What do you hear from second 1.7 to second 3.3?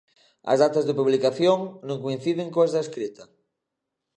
non coinciden coas da escrita.